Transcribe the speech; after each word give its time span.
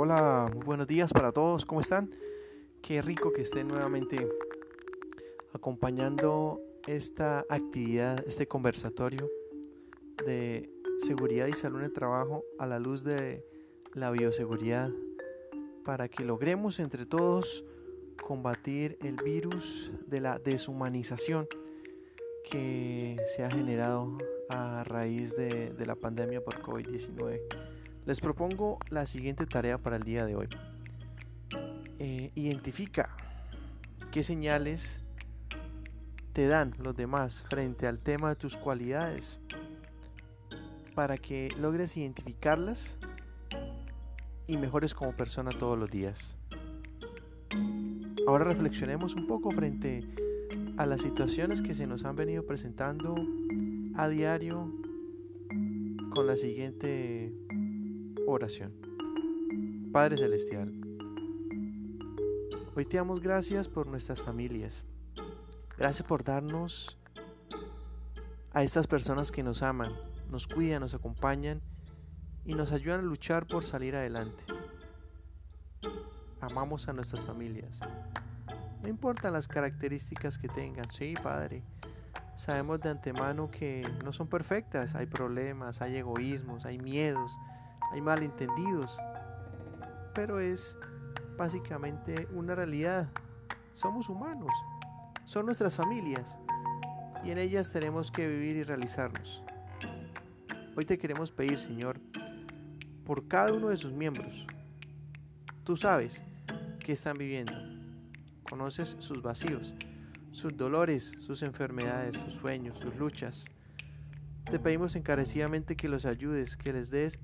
Hola, 0.00 0.48
buenos 0.64 0.86
días 0.86 1.12
para 1.12 1.32
todos, 1.32 1.66
¿cómo 1.66 1.80
están? 1.80 2.08
Qué 2.82 3.02
rico 3.02 3.32
que 3.32 3.42
estén 3.42 3.66
nuevamente 3.66 4.28
acompañando 5.52 6.60
esta 6.86 7.40
actividad, 7.48 8.24
este 8.24 8.46
conversatorio 8.46 9.28
de 10.24 10.70
seguridad 10.98 11.48
y 11.48 11.54
salud 11.54 11.80
en 11.80 11.86
el 11.86 11.92
trabajo 11.92 12.44
a 12.60 12.66
la 12.66 12.78
luz 12.78 13.02
de 13.02 13.44
la 13.92 14.12
bioseguridad 14.12 14.88
para 15.84 16.08
que 16.08 16.24
logremos 16.24 16.78
entre 16.78 17.04
todos 17.04 17.64
combatir 18.22 18.98
el 19.00 19.16
virus 19.16 19.90
de 20.06 20.20
la 20.20 20.38
deshumanización 20.38 21.48
que 22.48 23.16
se 23.34 23.42
ha 23.42 23.50
generado 23.50 24.16
a 24.48 24.84
raíz 24.84 25.36
de, 25.36 25.74
la 25.84 25.96
pandemia 25.96 26.40
por 26.40 26.62
COVID-19. 26.62 27.77
Les 28.08 28.20
propongo 28.22 28.78
la 28.88 29.04
siguiente 29.04 29.44
tarea 29.44 29.76
para 29.76 29.96
el 29.96 30.02
día 30.02 30.24
de 30.24 30.34
hoy. 30.34 30.48
Eh, 31.98 32.30
identifica 32.34 33.10
qué 34.10 34.22
señales 34.22 35.02
te 36.32 36.46
dan 36.46 36.72
los 36.78 36.96
demás 36.96 37.44
frente 37.50 37.86
al 37.86 37.98
tema 37.98 38.30
de 38.30 38.36
tus 38.36 38.56
cualidades 38.56 39.38
para 40.94 41.18
que 41.18 41.48
logres 41.60 41.98
identificarlas 41.98 42.96
y 44.46 44.56
mejores 44.56 44.94
como 44.94 45.14
persona 45.14 45.50
todos 45.50 45.78
los 45.78 45.90
días. 45.90 46.34
Ahora 48.26 48.44
reflexionemos 48.44 49.16
un 49.16 49.26
poco 49.26 49.50
frente 49.50 50.02
a 50.78 50.86
las 50.86 51.02
situaciones 51.02 51.60
que 51.60 51.74
se 51.74 51.86
nos 51.86 52.06
han 52.06 52.16
venido 52.16 52.46
presentando 52.46 53.16
a 53.96 54.08
diario 54.08 54.72
con 56.14 56.26
la 56.26 56.36
siguiente 56.36 57.34
oración. 58.28 58.72
Padre 59.92 60.18
Celestial, 60.18 60.72
hoy 62.76 62.84
te 62.84 62.98
damos 62.98 63.20
gracias 63.20 63.68
por 63.68 63.86
nuestras 63.86 64.20
familias. 64.20 64.84
Gracias 65.78 66.06
por 66.06 66.24
darnos 66.24 66.98
a 68.52 68.62
estas 68.62 68.86
personas 68.86 69.30
que 69.30 69.42
nos 69.42 69.62
aman, 69.62 69.92
nos 70.30 70.46
cuidan, 70.46 70.80
nos 70.80 70.94
acompañan 70.94 71.62
y 72.44 72.54
nos 72.54 72.72
ayudan 72.72 73.00
a 73.00 73.04
luchar 73.04 73.46
por 73.46 73.64
salir 73.64 73.96
adelante. 73.96 74.44
Amamos 76.40 76.88
a 76.88 76.92
nuestras 76.92 77.24
familias. 77.24 77.80
No 78.82 78.88
importan 78.88 79.32
las 79.32 79.48
características 79.48 80.38
que 80.38 80.48
tengan, 80.48 80.90
sí, 80.90 81.14
Padre. 81.22 81.62
Sabemos 82.36 82.80
de 82.80 82.90
antemano 82.90 83.50
que 83.50 83.88
no 84.04 84.12
son 84.12 84.28
perfectas, 84.28 84.94
hay 84.94 85.06
problemas, 85.06 85.80
hay 85.80 85.96
egoísmos, 85.96 86.66
hay 86.66 86.78
miedos, 86.78 87.36
hay 87.92 88.00
malentendidos, 88.00 88.98
pero 90.14 90.40
es 90.40 90.76
básicamente 91.36 92.28
una 92.32 92.54
realidad. 92.54 93.08
Somos 93.74 94.08
humanos, 94.08 94.52
son 95.24 95.46
nuestras 95.46 95.76
familias 95.76 96.38
y 97.24 97.30
en 97.30 97.38
ellas 97.38 97.70
tenemos 97.70 98.10
que 98.10 98.26
vivir 98.26 98.56
y 98.56 98.62
realizarnos. 98.62 99.42
Hoy 100.76 100.84
te 100.84 100.98
queremos 100.98 101.32
pedir, 101.32 101.58
Señor, 101.58 101.98
por 103.04 103.26
cada 103.26 103.52
uno 103.52 103.68
de 103.68 103.76
sus 103.76 103.92
miembros. 103.92 104.46
Tú 105.64 105.76
sabes 105.76 106.22
qué 106.78 106.92
están 106.92 107.18
viviendo, 107.18 107.52
conoces 108.48 108.96
sus 109.00 109.22
vacíos, 109.22 109.74
sus 110.32 110.56
dolores, 110.56 111.14
sus 111.18 111.42
enfermedades, 111.42 112.16
sus 112.16 112.34
sueños, 112.34 112.78
sus 112.78 112.94
luchas. 112.96 113.46
Te 114.44 114.58
pedimos 114.58 114.96
encarecidamente 114.96 115.76
que 115.76 115.88
los 115.88 116.04
ayudes, 116.04 116.56
que 116.56 116.72
les 116.72 116.90
des 116.90 117.20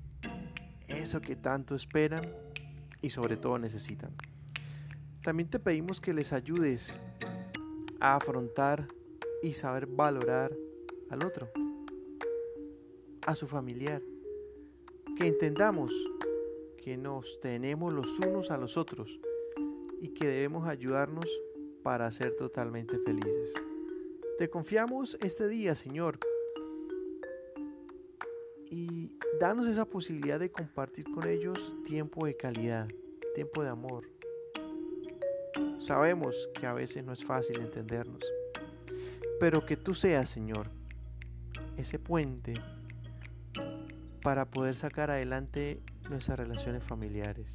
eso 0.87 1.21
que 1.21 1.35
tanto 1.35 1.75
esperan 1.75 2.23
y 3.01 3.09
sobre 3.09 3.37
todo 3.37 3.57
necesitan. 3.57 4.11
También 5.23 5.49
te 5.49 5.59
pedimos 5.59 5.99
que 6.01 6.13
les 6.13 6.33
ayudes 6.33 6.97
a 7.99 8.15
afrontar 8.15 8.87
y 9.41 9.53
saber 9.53 9.87
valorar 9.87 10.51
al 11.09 11.23
otro 11.23 11.49
a 13.25 13.35
su 13.35 13.47
familiar. 13.47 14.01
Que 15.17 15.27
entendamos 15.27 15.93
que 16.77 16.97
nos 16.97 17.39
tenemos 17.39 17.91
los 17.93 18.19
unos 18.19 18.51
a 18.51 18.57
los 18.57 18.77
otros 18.77 19.19
y 19.99 20.09
que 20.09 20.27
debemos 20.27 20.67
ayudarnos 20.67 21.29
para 21.83 22.11
ser 22.11 22.35
totalmente 22.35 22.99
felices. 22.99 23.53
Te 24.37 24.49
confiamos 24.49 25.17
este 25.21 25.47
día, 25.47 25.75
Señor, 25.75 26.19
danos 29.39 29.67
esa 29.67 29.85
posibilidad 29.85 30.39
de 30.39 30.51
compartir 30.51 31.05
con 31.13 31.27
ellos 31.27 31.73
tiempo 31.85 32.25
de 32.25 32.37
calidad, 32.37 32.87
tiempo 33.33 33.63
de 33.63 33.69
amor. 33.69 34.09
Sabemos 35.79 36.49
que 36.53 36.65
a 36.65 36.73
veces 36.73 37.03
no 37.03 37.13
es 37.13 37.23
fácil 37.23 37.59
entendernos, 37.59 38.23
pero 39.39 39.65
que 39.65 39.77
tú 39.77 39.93
seas, 39.93 40.29
Señor, 40.29 40.69
ese 41.77 41.99
puente 41.99 42.53
para 44.21 44.45
poder 44.45 44.75
sacar 44.75 45.11
adelante 45.11 45.81
nuestras 46.09 46.39
relaciones 46.39 46.83
familiares. 46.83 47.51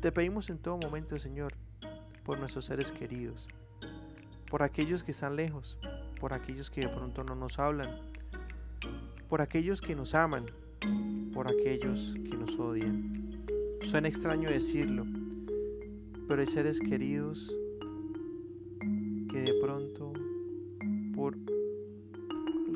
Te 0.00 0.12
pedimos 0.12 0.48
en 0.50 0.58
todo 0.58 0.78
momento, 0.78 1.18
Señor, 1.18 1.52
por 2.24 2.38
nuestros 2.38 2.66
seres 2.66 2.92
queridos, 2.92 3.48
por 4.48 4.62
aquellos 4.62 5.02
que 5.02 5.10
están 5.10 5.36
lejos, 5.36 5.76
por 6.20 6.32
aquellos 6.32 6.70
que 6.70 6.82
de 6.82 6.88
pronto 6.88 7.24
no 7.24 7.34
nos 7.34 7.58
hablan, 7.58 8.11
por 9.32 9.40
aquellos 9.40 9.80
que 9.80 9.96
nos 9.96 10.14
aman, 10.14 10.44
por 11.32 11.48
aquellos 11.48 12.14
que 12.22 12.36
nos 12.36 12.58
odian. 12.58 13.46
Suena 13.80 14.08
extraño 14.08 14.50
decirlo, 14.50 15.06
pero 16.28 16.42
hay 16.42 16.46
seres 16.46 16.78
queridos 16.78 17.50
que 19.30 19.40
de 19.40 19.54
pronto, 19.62 20.12
por 21.16 21.38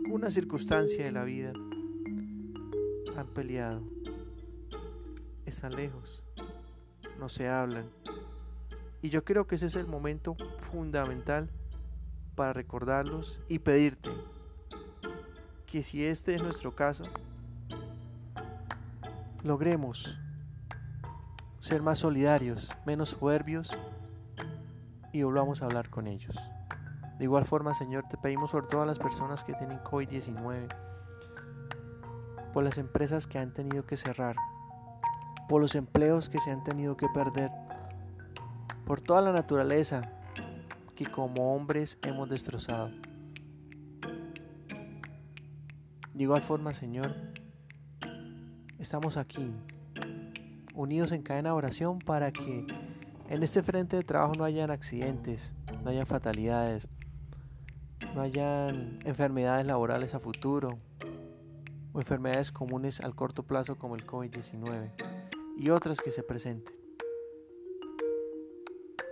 alguna 0.02 0.30
circunstancia 0.30 1.04
de 1.04 1.12
la 1.12 1.24
vida, 1.24 1.52
han 3.18 3.26
peleado, 3.34 3.82
están 5.44 5.76
lejos, 5.76 6.24
no 7.18 7.28
se 7.28 7.50
hablan. 7.50 7.90
Y 9.02 9.10
yo 9.10 9.24
creo 9.24 9.46
que 9.46 9.56
ese 9.56 9.66
es 9.66 9.76
el 9.76 9.86
momento 9.86 10.36
fundamental 10.72 11.50
para 12.34 12.54
recordarlos 12.54 13.42
y 13.46 13.58
pedirte 13.58 14.08
que 15.76 15.82
si 15.82 16.06
este 16.06 16.34
es 16.34 16.42
nuestro 16.42 16.74
caso, 16.74 17.04
logremos 19.42 20.18
ser 21.60 21.82
más 21.82 21.98
solidarios, 21.98 22.70
menos 22.86 23.10
soberbios 23.10 23.76
y 25.12 25.22
volvamos 25.22 25.60
a 25.60 25.66
hablar 25.66 25.90
con 25.90 26.06
ellos. 26.06 26.34
De 27.18 27.24
igual 27.24 27.44
forma, 27.44 27.74
Señor, 27.74 28.04
te 28.08 28.16
pedimos 28.16 28.52
por 28.52 28.68
todas 28.68 28.86
las 28.86 28.98
personas 28.98 29.44
que 29.44 29.52
tienen 29.52 29.78
COVID-19 29.80 30.66
por 32.54 32.64
las 32.64 32.78
empresas 32.78 33.26
que 33.26 33.38
han 33.38 33.52
tenido 33.52 33.84
que 33.84 33.98
cerrar, 33.98 34.36
por 35.46 35.60
los 35.60 35.74
empleos 35.74 36.30
que 36.30 36.38
se 36.38 36.52
han 36.52 36.64
tenido 36.64 36.96
que 36.96 37.08
perder, 37.12 37.50
por 38.86 39.02
toda 39.02 39.20
la 39.20 39.32
naturaleza 39.32 40.10
que 40.94 41.04
como 41.04 41.54
hombres 41.54 41.98
hemos 42.00 42.30
destrozado. 42.30 42.88
De 46.16 46.22
igual 46.22 46.40
forma, 46.40 46.72
Señor, 46.72 47.14
estamos 48.78 49.18
aquí, 49.18 49.52
unidos 50.74 51.12
en 51.12 51.20
cadena 51.20 51.50
de 51.50 51.56
oración 51.56 51.98
para 51.98 52.32
que 52.32 52.66
en 53.28 53.42
este 53.42 53.62
frente 53.62 53.96
de 53.96 54.02
trabajo 54.02 54.32
no 54.38 54.44
hayan 54.44 54.70
accidentes, 54.70 55.52
no 55.84 55.90
hayan 55.90 56.06
fatalidades, 56.06 56.88
no 58.14 58.22
hayan 58.22 58.98
enfermedades 59.04 59.66
laborales 59.66 60.14
a 60.14 60.18
futuro, 60.18 60.68
o 61.92 62.00
enfermedades 62.00 62.50
comunes 62.50 63.02
al 63.02 63.14
corto 63.14 63.42
plazo 63.42 63.76
como 63.76 63.94
el 63.94 64.06
COVID-19 64.06 64.92
y 65.58 65.68
otras 65.68 66.00
que 66.00 66.12
se 66.12 66.22
presenten. 66.22 66.74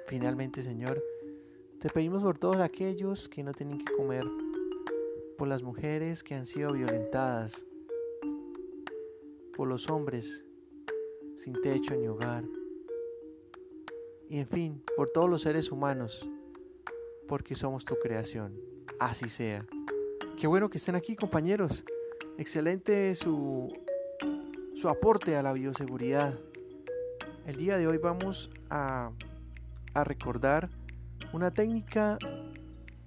Finalmente, 0.06 0.62
Señor, 0.62 1.04
te 1.80 1.90
pedimos 1.90 2.22
por 2.22 2.38
todos 2.38 2.62
aquellos 2.62 3.28
que 3.28 3.42
no 3.42 3.52
tienen 3.52 3.84
que 3.84 3.92
comer, 3.92 4.24
por 5.36 5.48
las 5.48 5.62
mujeres 5.62 6.22
que 6.22 6.34
han 6.34 6.46
sido 6.46 6.72
violentadas, 6.72 7.66
por 9.56 9.68
los 9.68 9.88
hombres 9.90 10.44
sin 11.36 11.60
techo 11.60 11.94
ni 11.94 12.06
hogar, 12.06 12.44
y 14.28 14.38
en 14.38 14.46
fin, 14.46 14.82
por 14.96 15.10
todos 15.10 15.28
los 15.28 15.42
seres 15.42 15.70
humanos, 15.70 16.26
porque 17.28 17.54
somos 17.54 17.84
tu 17.84 17.96
creación. 17.96 18.58
Así 18.98 19.28
sea. 19.28 19.66
Qué 20.38 20.46
bueno 20.46 20.70
que 20.70 20.78
estén 20.78 20.94
aquí, 20.94 21.14
compañeros. 21.14 21.84
Excelente 22.38 23.14
su, 23.14 23.72
su 24.74 24.88
aporte 24.88 25.36
a 25.36 25.42
la 25.42 25.52
bioseguridad. 25.52 26.38
El 27.46 27.56
día 27.56 27.76
de 27.76 27.86
hoy 27.86 27.98
vamos 27.98 28.50
a, 28.70 29.12
a 29.92 30.04
recordar 30.04 30.70
una 31.32 31.52
técnica 31.52 32.18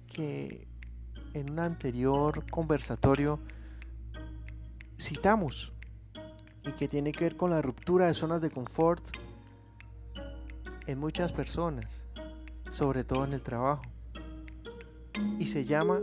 que 0.06 0.67
en 1.34 1.50
un 1.50 1.58
anterior 1.58 2.44
conversatorio 2.50 3.38
citamos 4.98 5.72
y 6.66 6.72
que 6.72 6.88
tiene 6.88 7.12
que 7.12 7.24
ver 7.24 7.36
con 7.36 7.50
la 7.50 7.62
ruptura 7.62 8.06
de 8.06 8.14
zonas 8.14 8.40
de 8.40 8.50
confort 8.50 9.02
en 10.86 10.98
muchas 10.98 11.32
personas, 11.32 12.02
sobre 12.70 13.04
todo 13.04 13.24
en 13.24 13.32
el 13.32 13.42
trabajo. 13.42 13.82
Y 15.38 15.46
se 15.46 15.64
llama 15.64 16.00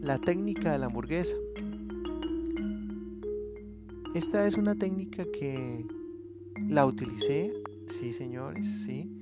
la 0.00 0.18
técnica 0.18 0.72
de 0.72 0.78
la 0.78 0.86
hamburguesa. 0.86 1.36
Esta 4.14 4.46
es 4.46 4.56
una 4.56 4.74
técnica 4.74 5.24
que 5.24 5.86
la 6.68 6.84
utilicé, 6.86 7.52
sí 7.88 8.12
señores, 8.12 8.84
sí, 8.84 9.20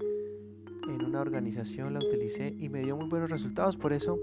en 0.88 1.04
una 1.04 1.20
organización 1.20 1.94
la 1.94 2.00
utilicé 2.00 2.54
y 2.58 2.68
me 2.68 2.82
dio 2.82 2.96
muy 2.96 3.08
buenos 3.08 3.30
resultados. 3.30 3.76
Por 3.76 3.92
eso, 3.92 4.18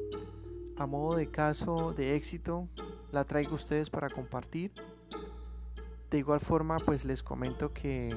a 0.77 0.85
modo 0.85 1.15
de 1.15 1.29
caso 1.29 1.93
de 1.93 2.15
éxito, 2.15 2.67
la 3.11 3.23
traigo 3.23 3.51
a 3.51 3.55
ustedes 3.55 3.89
para 3.89 4.09
compartir. 4.09 4.71
De 6.11 6.17
igual 6.17 6.39
forma, 6.39 6.77
pues 6.77 7.05
les 7.05 7.23
comento 7.23 7.73
que 7.73 8.15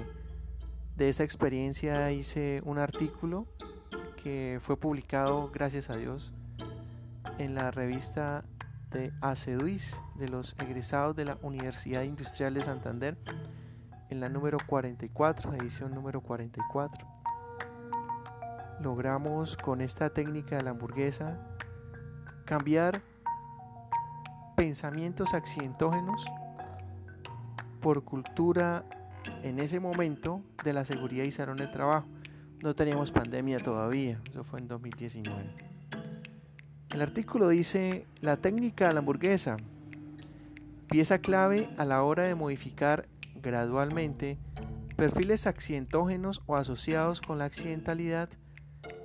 de 0.97 1.09
esta 1.09 1.23
experiencia 1.23 2.11
hice 2.11 2.61
un 2.65 2.79
artículo 2.79 3.47
que 4.23 4.59
fue 4.63 4.77
publicado, 4.77 5.51
gracias 5.53 5.91
a 5.91 5.97
Dios, 5.97 6.33
en 7.39 7.55
la 7.55 7.71
revista 7.71 8.45
de 8.91 9.13
ACEDUIS, 9.21 10.01
de 10.17 10.29
los 10.29 10.57
egresados 10.59 11.15
de 11.15 11.25
la 11.25 11.39
Universidad 11.43 12.03
Industrial 12.03 12.53
de 12.55 12.65
Santander, 12.65 13.17
en 14.11 14.21
la 14.21 14.29
número 14.29 14.59
44, 14.67 15.55
edición 15.55 15.95
número 15.95 16.21
44. 16.21 17.07
Logramos 18.81 19.57
con 19.57 19.81
esta 19.81 20.11
técnica 20.11 20.57
de 20.57 20.63
la 20.63 20.71
hamburguesa 20.71 21.39
cambiar 22.49 23.03
pensamientos 24.57 25.35
accidentógenos 25.35 26.25
por 27.83 28.05
cultura 28.05 28.87
en 29.43 29.59
ese 29.59 29.81
momento 29.81 30.41
de 30.65 30.73
la 30.73 30.87
seguridad 30.87 31.25
y 31.25 31.31
salón 31.31 31.59
de 31.59 31.67
trabajo. 31.67 32.09
No 32.63 32.75
teníamos 32.75 33.13
pandemia 33.13 33.59
todavía, 33.59 34.19
eso 34.31 34.45
fue 34.45 34.61
en 34.61 34.69
2019. 34.69 35.45
El 36.95 37.03
artículo 37.03 37.51
dice, 37.51 38.07
la 38.23 38.39
técnica 38.39 38.89
de 38.89 38.95
la 38.95 39.01
hamburguesa, 39.01 39.59
pieza 40.89 41.19
clave 41.19 41.69
a 41.77 41.85
la 41.85 42.03
hora 42.03 42.23
de 42.23 42.35
modificar 42.35 43.09
gradualmente 43.35 44.39
perfiles 44.97 45.47
accidentógenos 45.47 46.41
o 46.47 46.57
asociados 46.57 47.21
con 47.21 47.37
la 47.37 47.45
accidentalidad 47.45 48.31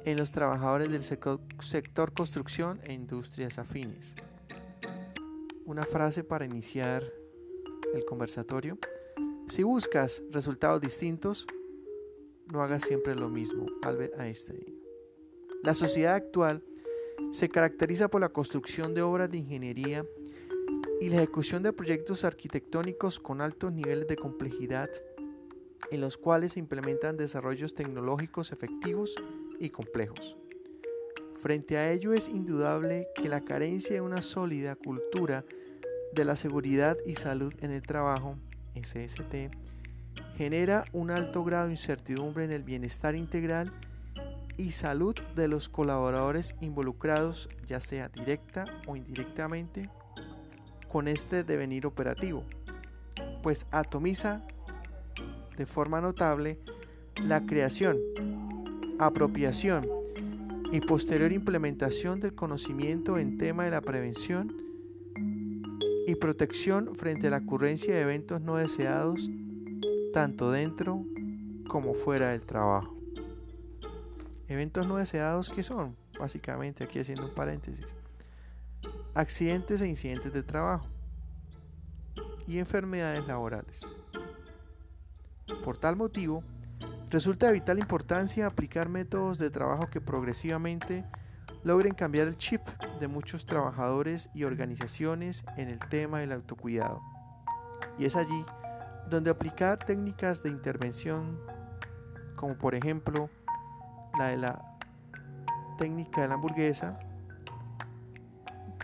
en 0.06 0.18
los 0.18 0.32
trabajadores 0.32 0.90
del 0.90 1.04
sector 1.04 2.14
construcción 2.14 2.80
e 2.84 2.94
industrias 2.94 3.58
afines 3.58 4.16
una 5.66 5.84
frase 5.84 6.24
para 6.24 6.46
iniciar 6.46 7.04
el 7.94 8.06
conversatorio. 8.06 8.78
Si 9.48 9.64
buscas 9.64 10.22
resultados 10.32 10.82
distintos, 10.82 11.48
no 12.52 12.62
hagas 12.62 12.84
siempre 12.84 13.16
lo 13.16 13.30
mismo. 13.30 13.66
Albert 13.82 14.20
Einstein. 14.20 14.66
La 15.64 15.74
sociedad 15.74 16.16
actual 16.16 16.64
se 17.32 17.50
caracteriza 17.50 18.10
por 18.10 18.22
la 18.22 18.30
construcción 18.30 18.94
de 18.94 19.02
obras 19.02 19.32
de 19.32 19.38
ingeniería 19.38 20.06
y 21.00 21.10
la 21.10 21.18
ejecución 21.18 21.64
de 21.64 21.74
proyectos 21.74 22.24
arquitectónicos 22.24 23.20
con 23.20 23.42
altos 23.42 23.72
niveles 23.72 24.08
de 24.08 24.16
complejidad 24.16 24.90
en 25.92 26.02
los 26.02 26.18
cuales 26.18 26.54
se 26.54 26.60
implementan 26.60 27.18
desarrollos 27.18 27.76
tecnológicos 27.76 28.52
efectivos 28.52 29.16
complejos. 29.70 30.38
Frente 31.40 31.78
a 31.78 31.92
ello 31.92 32.14
es 32.14 32.30
indudable 32.30 33.08
que 33.16 33.28
la 33.28 33.42
carencia 33.42 33.96
de 33.96 34.02
una 34.02 34.22
sólida 34.22 34.76
cultura 34.76 35.44
de 36.14 36.26
la 36.26 36.36
seguridad 36.36 36.98
y 37.06 37.16
salud 37.16 37.54
en 37.62 37.72
el 37.72 37.82
trabajo, 37.82 38.38
SST, 38.76 39.52
genera 40.38 40.86
un 40.94 41.12
alto 41.12 41.44
grado 41.44 41.66
de 41.66 41.72
incertidumbre 41.72 42.46
en 42.46 42.52
el 42.52 42.64
bienestar 42.64 43.16
integral 43.16 43.74
y 44.58 44.72
salud 44.72 45.16
de 45.36 45.48
los 45.48 45.70
colaboradores 45.70 46.56
involucrados, 46.62 47.50
ya 47.68 47.80
sea 47.80 48.10
directa 48.10 48.66
o 48.88 48.96
indirectamente, 48.96 49.90
con 50.92 51.08
este 51.08 51.44
devenir 51.44 51.88
operativo, 51.88 52.46
pues 53.42 53.66
atomiza 53.72 54.44
de 55.58 55.66
forma 55.66 56.02
notable 56.02 56.60
la 57.22 57.46
creación, 57.46 57.98
apropiación, 59.00 59.88
y 60.74 60.82
posterior 60.82 61.32
implementación 61.32 62.20
del 62.20 62.34
conocimiento 62.34 63.20
en 63.20 63.38
tema 63.38 63.64
de 63.64 63.70
la 63.70 63.82
prevención 63.82 64.52
y 66.08 66.16
protección 66.16 66.96
frente 66.96 67.28
a 67.28 67.30
la 67.30 67.38
ocurrencia 67.38 67.94
de 67.94 68.02
eventos 68.02 68.42
no 68.42 68.56
deseados 68.56 69.30
tanto 70.14 70.50
dentro 70.50 71.06
como 71.68 71.94
fuera 71.94 72.30
del 72.30 72.42
trabajo. 72.42 72.98
Eventos 74.48 74.88
no 74.88 74.98
deseados 74.98 75.52
que 75.52 75.62
son, 75.62 75.96
básicamente 76.18 76.84
aquí 76.84 76.98
haciendo 76.98 77.28
un 77.28 77.36
paréntesis, 77.36 77.96
accidentes 79.14 79.80
e 79.84 79.88
incidentes 79.88 80.34
de 80.34 80.42
trabajo 80.42 80.88
y 82.48 82.58
enfermedades 82.58 83.28
laborales. 83.28 83.86
Por 85.64 85.78
tal 85.78 85.98
motivo, 85.98 86.44
Resulta 87.14 87.46
de 87.46 87.54
vital 87.54 87.78
importancia 87.78 88.48
aplicar 88.48 88.90
métodos 88.90 89.38
de 89.38 89.52
trabajo 89.52 89.88
que 89.88 90.02
progresivamente 90.02 91.06
logren 91.64 91.94
cambiar 91.94 92.28
el 92.28 92.40
chip 92.40 92.62
de 93.00 93.08
muchos 93.08 93.46
trabajadores 93.46 94.32
y 94.34 94.46
organizaciones 94.46 95.46
en 95.56 95.70
el 95.70 95.78
tema 95.78 96.22
del 96.22 96.32
autocuidado. 96.32 97.04
Y 98.00 98.06
es 98.06 98.16
allí 98.16 98.44
donde 99.12 99.30
aplicar 99.30 99.78
técnicas 99.78 100.42
de 100.42 100.50
intervención 100.50 101.40
como 102.36 102.58
por 102.58 102.74
ejemplo 102.74 103.30
la 104.18 104.30
de 104.30 104.38
la 104.38 104.78
técnica 105.78 106.24
de 106.24 106.30
la 106.30 106.34
hamburguesa, 106.34 106.98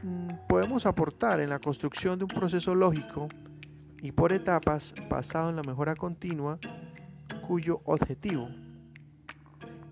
mm, 0.04 0.48
podemos 0.48 0.86
aportar 0.86 1.40
en 1.40 1.50
la 1.50 1.58
construcción 1.58 2.20
de 2.20 2.26
un 2.26 2.30
proceso 2.30 2.76
lógico 2.76 3.28
y 4.04 4.12
por 4.12 4.34
etapas 4.34 4.94
basado 5.10 5.50
en 5.50 5.56
la 5.56 5.64
mejora 5.64 5.96
continua 5.96 6.60
cuyo 7.48 7.82
objetivo 7.86 8.50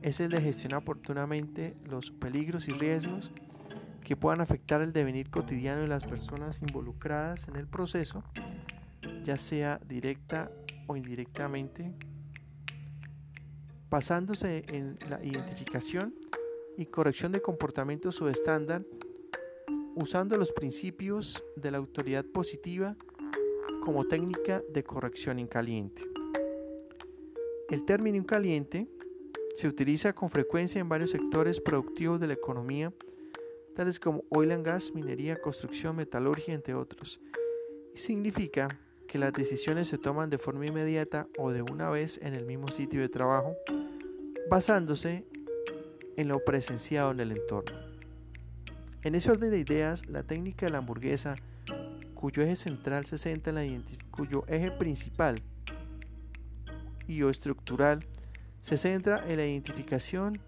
es 0.01 0.19
el 0.19 0.29
de 0.29 0.41
gestionar 0.41 0.81
oportunamente 0.81 1.75
los 1.85 2.11
peligros 2.11 2.67
y 2.67 2.71
riesgos 2.71 3.31
que 4.03 4.15
puedan 4.15 4.39
afectar 4.39 4.81
el 4.81 4.93
devenir 4.93 5.29
cotidiano 5.29 5.81
de 5.81 5.87
las 5.87 6.05
personas 6.05 6.61
involucradas 6.61 7.47
en 7.49 7.57
el 7.57 7.67
proceso, 7.67 8.23
ya 9.23 9.35
sea 9.35 9.81
directa 9.85 10.49
o 10.87 10.95
indirectamente, 10.95 11.91
basándose 13.89 14.63
en 14.69 14.97
la 15.09 15.23
identificación 15.23 16.15
y 16.77 16.85
corrección 16.85 17.33
de 17.33 17.41
comportamientos 17.41 18.15
subestándar, 18.15 18.85
usando 19.95 20.37
los 20.37 20.53
principios 20.53 21.43
de 21.57 21.71
la 21.71 21.77
autoridad 21.79 22.23
positiva 22.23 22.95
como 23.83 24.05
técnica 24.07 24.61
de 24.71 24.83
corrección 24.83 25.39
en 25.39 25.47
caliente. 25.47 26.16
El 27.69 27.83
término 27.83 28.25
caliente 28.25 28.87
se 29.55 29.67
utiliza 29.67 30.13
con 30.13 30.29
frecuencia 30.29 30.79
en 30.79 30.87
varios 30.87 31.11
sectores 31.11 31.59
productivos 31.59 32.17
de 32.17 32.27
la 32.27 32.33
economía, 32.33 32.93
tales 33.75 33.99
como 33.99 34.23
oil 34.29 34.53
and 34.53 34.65
gas, 34.65 34.93
minería, 34.93 35.41
construcción, 35.41 35.97
metalurgia, 35.97 36.53
entre 36.53 36.75
otros, 36.75 37.19
y 37.93 37.97
significa 37.97 38.69
que 39.05 39.17
las 39.17 39.33
decisiones 39.33 39.89
se 39.89 39.97
toman 39.97 40.29
de 40.29 40.37
forma 40.37 40.65
inmediata 40.65 41.27
o 41.37 41.51
de 41.51 41.61
una 41.61 41.89
vez 41.89 42.19
en 42.21 42.35
el 42.35 42.45
mismo 42.45 42.69
sitio 42.69 43.01
de 43.01 43.09
trabajo, 43.09 43.53
basándose 44.49 45.25
en 46.15 46.29
lo 46.29 46.39
presenciado 46.45 47.11
en 47.11 47.19
el 47.19 47.33
entorno. 47.33 47.77
En 49.01 49.13
ese 49.13 49.29
orden 49.29 49.51
de 49.51 49.59
ideas, 49.59 50.07
la 50.07 50.23
técnica 50.23 50.67
de 50.67 50.71
la 50.71 50.77
hamburguesa, 50.77 51.33
cuyo 52.15 52.43
eje 52.43 52.55
central 52.55 53.05
se 53.05 53.17
centra 53.17 53.51
en 53.61 53.75
la 53.75 53.83
cuyo 54.09 54.45
eje 54.47 54.71
principal 54.71 55.35
y 57.07 57.21
o 57.23 57.29
estructural 57.29 58.05
se 58.61 58.77
centra 58.77 59.23
en 59.27 59.37
la 59.37 59.45
identificación 59.45 60.39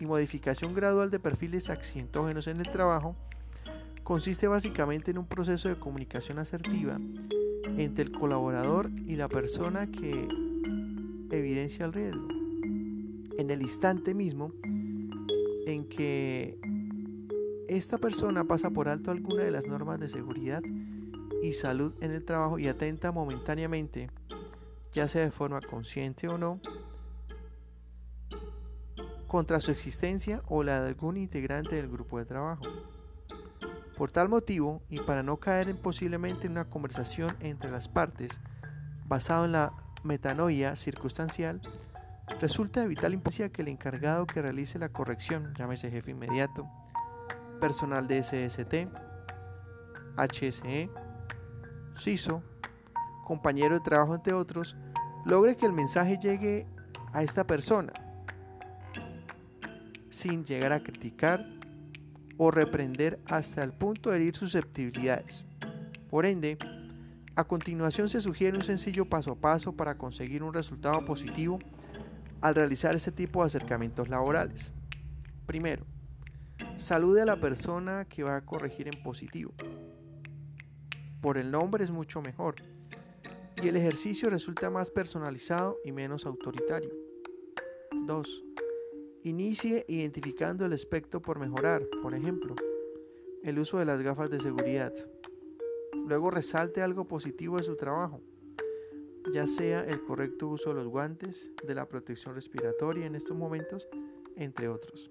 y 0.00 0.06
modificación 0.06 0.74
gradual 0.74 1.10
de 1.10 1.18
perfiles 1.18 1.70
accidentógenos 1.70 2.46
en 2.46 2.58
el 2.58 2.68
trabajo, 2.68 3.16
consiste 4.02 4.46
básicamente 4.46 5.10
en 5.10 5.18
un 5.18 5.26
proceso 5.26 5.68
de 5.68 5.76
comunicación 5.76 6.38
asertiva 6.38 6.98
entre 7.78 8.04
el 8.04 8.12
colaborador 8.12 8.90
y 9.06 9.16
la 9.16 9.28
persona 9.28 9.86
que 9.86 10.28
evidencia 11.30 11.86
el 11.86 11.92
riesgo. 11.92 12.28
En 13.38 13.50
el 13.50 13.62
instante 13.62 14.14
mismo 14.14 14.52
en 15.66 15.88
que 15.88 16.58
esta 17.68 17.98
persona 17.98 18.44
pasa 18.44 18.70
por 18.70 18.88
alto 18.88 19.10
alguna 19.10 19.42
de 19.42 19.50
las 19.50 19.66
normas 19.66 19.98
de 19.98 20.08
seguridad 20.08 20.62
y 21.42 21.52
salud 21.54 21.94
en 22.00 22.10
el 22.10 22.24
trabajo 22.24 22.58
y 22.58 22.68
atenta 22.68 23.10
momentáneamente 23.10 24.10
ya 24.94 25.08
sea 25.08 25.22
de 25.22 25.30
forma 25.30 25.60
consciente 25.60 26.28
o 26.28 26.38
no, 26.38 26.60
contra 29.26 29.60
su 29.60 29.72
existencia 29.72 30.42
o 30.46 30.62
la 30.62 30.80
de 30.80 30.88
algún 30.88 31.16
integrante 31.16 31.74
del 31.74 31.90
grupo 31.90 32.18
de 32.18 32.24
trabajo. 32.24 32.62
Por 33.96 34.10
tal 34.12 34.28
motivo, 34.28 34.82
y 34.88 35.00
para 35.00 35.22
no 35.22 35.38
caer 35.38 35.68
en 35.68 35.76
posiblemente 35.76 36.46
en 36.46 36.52
una 36.52 36.70
conversación 36.70 37.36
entre 37.40 37.70
las 37.70 37.88
partes, 37.88 38.40
basado 39.06 39.44
en 39.44 39.52
la 39.52 39.72
metanoia 40.04 40.76
circunstancial, 40.76 41.60
resulta 42.40 42.80
de 42.80 42.88
vital 42.88 43.12
importancia 43.12 43.50
que 43.50 43.62
el 43.62 43.68
encargado 43.68 44.26
que 44.26 44.42
realice 44.42 44.78
la 44.78 44.88
corrección, 44.88 45.52
llámese 45.58 45.90
jefe 45.90 46.12
inmediato, 46.12 46.68
personal 47.60 48.06
de 48.06 48.22
SST, 48.22 48.88
HSE, 50.16 50.90
CISO, 51.98 52.42
compañero 53.24 53.74
de 53.74 53.80
trabajo, 53.80 54.14
entre 54.14 54.34
otros, 54.34 54.76
logre 55.24 55.56
que 55.56 55.66
el 55.66 55.72
mensaje 55.72 56.18
llegue 56.18 56.66
a 57.12 57.22
esta 57.22 57.46
persona 57.46 57.92
sin 60.10 60.44
llegar 60.44 60.72
a 60.72 60.82
criticar 60.82 61.46
o 62.36 62.50
reprender 62.50 63.20
hasta 63.26 63.62
el 63.62 63.72
punto 63.72 64.10
de 64.10 64.16
herir 64.16 64.36
susceptibilidades. 64.36 65.44
Por 66.10 66.26
ende, 66.26 66.58
a 67.36 67.44
continuación 67.44 68.08
se 68.08 68.20
sugiere 68.20 68.56
un 68.56 68.62
sencillo 68.62 69.06
paso 69.06 69.32
a 69.32 69.36
paso 69.36 69.72
para 69.72 69.96
conseguir 69.96 70.42
un 70.42 70.54
resultado 70.54 71.04
positivo 71.04 71.58
al 72.40 72.54
realizar 72.54 72.94
este 72.94 73.10
tipo 73.10 73.40
de 73.40 73.46
acercamientos 73.46 74.08
laborales. 74.08 74.72
Primero, 75.46 75.84
salude 76.76 77.22
a 77.22 77.26
la 77.26 77.40
persona 77.40 78.04
que 78.04 78.22
va 78.22 78.36
a 78.36 78.44
corregir 78.44 78.88
en 78.88 79.02
positivo. 79.02 79.52
Por 81.20 81.38
el 81.38 81.50
nombre 81.50 81.82
es 81.82 81.90
mucho 81.90 82.20
mejor 82.20 82.56
y 83.62 83.68
el 83.68 83.76
ejercicio 83.76 84.30
resulta 84.30 84.70
más 84.70 84.90
personalizado 84.90 85.78
y 85.84 85.92
menos 85.92 86.26
autoritario. 86.26 86.90
2. 88.06 88.44
Inicie 89.22 89.84
identificando 89.88 90.66
el 90.66 90.72
aspecto 90.72 91.22
por 91.22 91.38
mejorar, 91.38 91.82
por 92.02 92.14
ejemplo, 92.14 92.54
el 93.42 93.58
uso 93.58 93.78
de 93.78 93.84
las 93.84 94.00
gafas 94.02 94.30
de 94.30 94.40
seguridad. 94.40 94.92
Luego 96.06 96.30
resalte 96.30 96.82
algo 96.82 97.06
positivo 97.06 97.56
de 97.56 97.62
su 97.62 97.76
trabajo, 97.76 98.20
ya 99.32 99.46
sea 99.46 99.80
el 99.80 100.02
correcto 100.02 100.48
uso 100.48 100.70
de 100.70 100.76
los 100.76 100.88
guantes, 100.88 101.50
de 101.66 101.74
la 101.74 101.88
protección 101.88 102.34
respiratoria 102.34 103.06
en 103.06 103.14
estos 103.14 103.36
momentos, 103.36 103.88
entre 104.36 104.68
otros. 104.68 105.10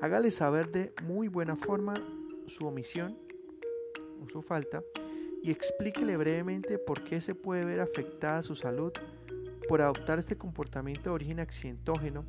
Hágale 0.00 0.30
saber 0.30 0.70
de 0.70 0.94
muy 1.02 1.28
buena 1.28 1.56
forma 1.56 1.94
su 2.46 2.66
omisión 2.66 3.18
o 4.22 4.28
su 4.28 4.40
falta 4.42 4.82
y 5.42 5.50
explíquele 5.50 6.16
brevemente 6.16 6.78
por 6.78 7.04
qué 7.04 7.20
se 7.20 7.34
puede 7.34 7.64
ver 7.64 7.80
afectada 7.80 8.42
su 8.42 8.54
salud 8.54 8.92
por 9.68 9.82
adoptar 9.82 10.18
este 10.18 10.36
comportamiento 10.36 11.10
de 11.10 11.14
origen 11.14 11.40
accidentógeno 11.40 12.24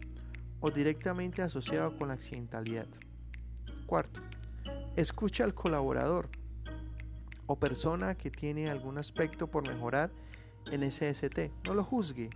o 0.59 0.71
directamente 0.71 1.41
asociado 1.41 1.97
con 1.97 2.09
la 2.09 2.15
accidentalidad. 2.15 2.87
Cuarto, 3.85 4.21
escucha 4.95 5.43
al 5.43 5.53
colaborador 5.53 6.29
o 7.47 7.55
persona 7.55 8.15
que 8.15 8.29
tiene 8.29 8.69
algún 8.69 8.97
aspecto 8.97 9.47
por 9.47 9.67
mejorar 9.67 10.11
en 10.71 10.89
SST. 10.91 11.49
No 11.65 11.73
lo 11.73 11.83
juzgue, 11.83 12.29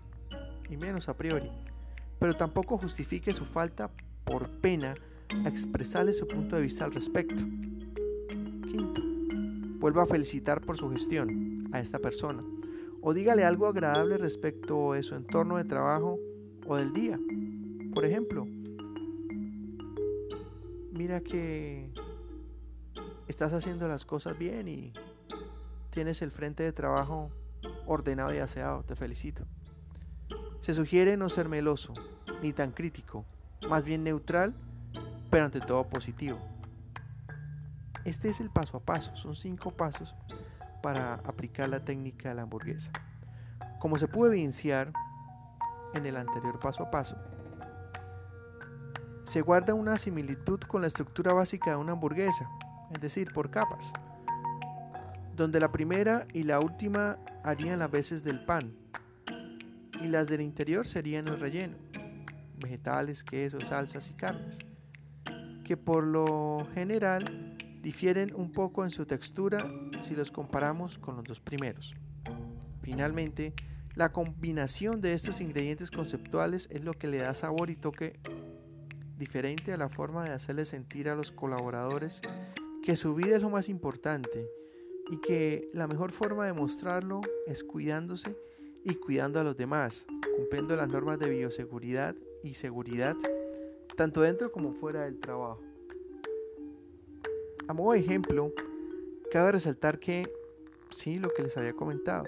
y 0.70 0.78
menos 0.78 1.10
a 1.10 1.16
priori, 1.16 1.52
pero 2.20 2.34
tampoco 2.34 2.78
justifique 2.78 3.34
su 3.34 3.46
falta 3.46 3.92
por 4.24 4.50
pena 4.50 4.96
a 5.46 5.50
expresarle 5.50 6.14
su 6.14 6.28
punto 6.28 6.56
de 6.56 6.62
vista 6.64 6.86
al 6.86 6.94
respecto. 6.94 7.44
Quinto, 8.72 9.02
vuelva 9.84 10.04
a 10.04 10.06
felicitar 10.06 10.62
por 10.62 10.78
su 10.78 10.90
gestión 10.92 11.68
a 11.74 11.82
esta 11.82 12.00
persona 12.00 12.42
o 13.02 13.14
dígale 13.14 13.44
algo 13.44 13.68
agradable 13.68 14.18
respecto 14.18 14.94
de 14.94 15.04
su 15.04 15.14
entorno 15.14 15.58
de 15.58 15.66
trabajo 15.66 16.18
o 16.66 16.78
del 16.78 16.94
día. 16.94 17.20
Por 17.94 18.06
ejemplo, 18.06 18.48
mira 20.94 21.20
que 21.20 21.92
estás 23.28 23.52
haciendo 23.52 23.90
las 23.90 24.06
cosas 24.06 24.38
bien 24.38 24.70
y 24.70 24.94
tienes 25.90 26.22
el 26.22 26.32
frente 26.32 26.64
de 26.64 26.72
trabajo 26.72 27.30
ordenado 27.86 28.34
y 28.34 28.38
aseado, 28.38 28.84
te 28.84 28.96
felicito. 28.96 29.44
Se 30.62 30.74
sugiere 30.74 31.18
no 31.18 31.28
ser 31.28 31.50
meloso, 31.50 31.94
ni 32.42 32.54
tan 32.54 32.72
crítico, 32.72 33.26
más 33.68 33.84
bien 33.84 34.06
neutral, 34.06 34.54
pero 35.30 35.44
ante 35.44 35.60
todo 35.60 35.84
positivo. 35.84 36.53
Este 38.06 38.30
es 38.30 38.42
el 38.42 38.50
paso 38.50 38.78
a 38.78 38.80
paso, 38.82 39.16
son 39.16 39.36
cinco 39.36 39.72
pasos 39.72 40.14
para 40.82 41.16
aplicar 41.16 41.70
la 41.70 41.86
técnica 41.86 42.30
de 42.30 42.36
la 42.36 42.42
hamburguesa. 42.42 42.92
Como 43.80 43.98
se 43.98 44.08
puede 44.10 44.34
evidenciar 44.34 44.92
en 45.94 46.06
el 46.06 46.18
anterior 46.18 46.60
paso 46.60 46.84
a 46.84 46.92
paso, 46.92 47.16
se 49.24 49.42
guarda 49.42 49.74
una 49.74 49.98
similitud 49.98 50.60
con 50.60 50.82
la 50.82 50.88
estructura 50.88 51.34
básica 51.34 51.72
de 51.72 51.78
una 51.78 51.94
hamburguesa, 51.94 52.50
es 52.92 53.00
decir, 53.00 53.32
por 53.32 53.50
capas, 53.50 53.94
donde 55.36 55.62
la 55.62 55.72
primera 55.72 56.28
y 56.34 56.44
la 56.44 56.60
última 56.60 57.18
harían 57.44 57.80
las 57.80 57.90
veces 57.90 58.24
del 58.24 58.44
pan 58.44 58.74
y 60.02 60.08
las 60.08 60.28
del 60.28 60.42
interior 60.42 60.86
serían 60.86 61.30
el 61.30 61.40
relleno, 61.40 61.78
vegetales, 62.58 63.24
quesos, 63.24 63.70
salsas 63.70 64.10
y 64.10 64.14
carnes, 64.14 64.60
que 65.64 65.78
por 65.78 66.04
lo 66.04 66.68
general 66.74 67.53
difieren 67.84 68.34
un 68.34 68.52
poco 68.54 68.86
en 68.86 68.92
su 68.92 69.06
textura 69.06 69.58
si 70.00 70.16
los 70.16 70.32
comparamos 70.32 70.98
con 70.98 71.18
los 71.18 71.26
dos 71.26 71.42
primeros. 71.42 71.94
Finalmente, 72.82 73.54
la 73.96 74.14
combinación 74.14 75.02
de 75.02 75.14
estos 75.14 75.42
ingredientes 75.42 75.92
conceptuales 75.92 76.68
es 76.72 76.84
lo 76.84 76.94
que 76.94 77.08
le 77.08 77.18
da 77.18 77.34
sabor 77.34 77.70
y 77.70 77.76
toque 77.76 78.20
diferente 79.18 79.74
a 79.74 79.78
la 79.78 79.90
forma 79.90 80.24
de 80.24 80.32
hacerle 80.32 80.64
sentir 80.64 81.10
a 81.10 81.16
los 81.16 81.32
colaboradores 81.32 82.22
que 82.84 82.96
su 82.96 83.14
vida 83.16 83.36
es 83.36 83.42
lo 83.42 83.50
más 83.50 83.68
importante 83.68 84.50
y 85.12 85.20
que 85.20 85.70
la 85.74 85.86
mejor 85.86 86.12
forma 86.12 86.46
de 86.46 86.54
mostrarlo 86.54 87.20
es 87.48 87.66
cuidándose 87.66 88.38
y 88.86 88.96
cuidando 88.96 89.42
a 89.42 89.44
los 89.44 89.58
demás, 89.58 90.08
cumpliendo 90.38 90.76
las 90.78 90.88
normas 90.88 91.20
de 91.20 91.30
bioseguridad 91.30 92.16
y 92.44 92.54
seguridad, 92.54 93.16
tanto 93.98 94.22
dentro 94.22 94.54
como 94.54 94.74
fuera 94.74 95.02
del 95.02 95.20
trabajo. 95.20 95.73
A 97.68 97.74
modo 97.74 97.94
de 97.94 98.00
ejemplo, 98.00 98.52
cabe 99.32 99.54
resaltar 99.54 100.00
que, 100.00 100.30
sí, 100.90 101.18
lo 101.18 101.30
que 101.30 101.44
les 101.44 101.56
había 101.58 101.74
comentado, 101.74 102.26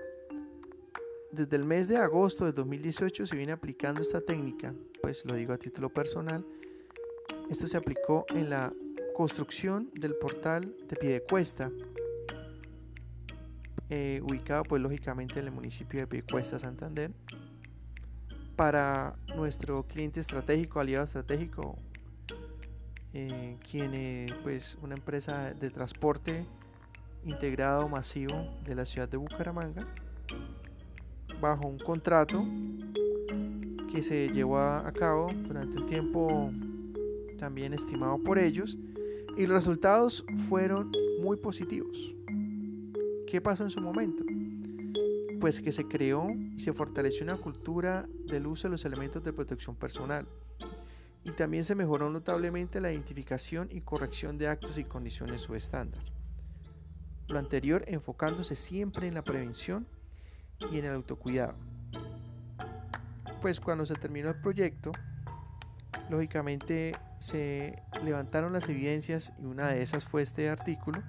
desde 1.32 1.58
el 1.58 1.65
mes 1.65 1.89
de 1.89 1.98
agosto 1.98 2.46
de 2.46 2.54
2018 2.54 3.25
se 3.25 3.36
viene 3.36 3.51
aplicando 3.51 4.01
esta 4.01 4.22
técnica, 4.22 4.74
pues 5.01 5.25
lo 5.25 5.36
digo 5.36 5.51
a 5.54 5.58
título 5.58 5.89
personal, 5.89 6.46
esto 7.50 7.68
se 7.68 7.75
aplicó 7.75 8.25
en 8.30 8.50
la 8.50 8.72
construcción 9.13 9.92
del 9.94 10.15
portal 10.15 10.74
de 10.88 10.96
Piedecuesta, 10.96 11.70
eh, 13.89 14.22
ubicado 14.24 14.63
pues 14.63 14.82
lógicamente 14.82 15.39
en 15.39 15.48
el 15.48 15.51
municipio 15.51 16.00
de 16.00 16.08
Piedecuesta, 16.08 16.58
Santander, 16.58 17.12
para 18.56 19.15
nuestro 19.36 19.84
cliente 19.84 20.22
estratégico, 20.22 20.80
aliado 20.80 21.04
estratégico, 21.04 21.77
eh, 23.17 24.25
pues 24.43 24.77
una 24.81 24.95
empresa 24.95 25.53
de 25.53 25.69
transporte 25.69 26.45
integrado 27.24 27.88
masivo 27.88 28.36
de 28.65 28.75
la 28.75 28.86
ciudad 28.86 29.07
de 29.07 29.15
Bucaramanga, 29.17 29.88
bajo 31.39 31.67
un 31.67 31.79
contrato 31.79 32.45
que 33.91 34.03
se 34.03 34.29
llevó 34.29 34.60
a 34.60 34.91
cabo 34.91 35.27
durante 35.48 35.79
un 35.79 35.86
tiempo 35.86 36.51
también 37.38 37.74
estimado 37.74 38.17
por 38.17 38.38
ellos, 38.38 38.77
y 39.38 39.45
los 39.48 39.55
resultados 39.55 40.25
fueron 40.50 40.91
muy 41.22 41.38
positivos. 41.38 42.13
¿Qué 43.27 43.39
pasó 43.41 43.63
en 43.63 43.69
su 43.69 43.79
momento? 43.81 44.24
Pues 45.39 45.62
que 45.62 45.72
se 45.72 45.86
creó 45.88 46.27
y 46.55 46.60
se 46.60 46.74
fortaleció 46.74 47.24
una 47.24 47.38
cultura 47.38 48.07
del 48.25 48.48
uso 48.48 48.67
de 48.67 48.74
los 48.74 48.86
elementos 48.86 49.24
de 49.24 49.31
protección 49.31 49.75
personal 49.75 50.27
y 51.25 51.32
también 51.32 51.63
se 51.63 51.74
mejoró 51.74 52.10
notablemente 52.12 52.79
la 52.79 52.91
identificación 52.91 53.67
y 53.72 53.82
corrección 53.82 54.38
de 54.38 54.48
actos 54.48 54.77
y 54.77 54.84
condiciones 54.84 55.41
subestándar. 55.41 56.03
Lo 57.27 57.39
anterior 57.39 57.84
enfocándose 57.88 58.55
siempre 58.55 59.08
en 59.08 59.15
la 59.15 59.24
prevención 59.24 59.88
y 60.72 60.77
en 60.77 60.86
el 60.86 60.94
autocuidado. 60.94 61.55
Pues 63.41 63.60
cuando 63.60 63.88
se 63.88 63.96
terminó 63.96 64.29
el 64.29 64.39
proyecto, 64.39 64.91
lógicamente 66.12 66.91
se 67.17 67.82
levantaron 68.03 68.53
las 68.53 68.70
evidencias 68.70 69.34
y 69.39 69.46
una 69.46 69.70
de 69.70 69.82
esas 69.82 70.05
fue 70.05 70.22
este 70.22 70.48
artículo, 70.48 71.01